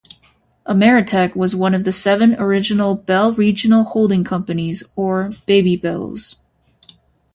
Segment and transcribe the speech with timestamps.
[0.65, 6.37] Ameritech was one of the seven original Bell Regional Holding Companies, or "Baby Bells".